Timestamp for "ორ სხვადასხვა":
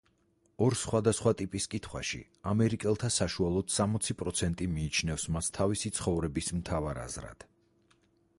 0.67-1.33